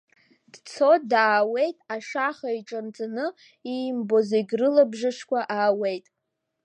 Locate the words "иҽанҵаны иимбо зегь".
2.59-4.51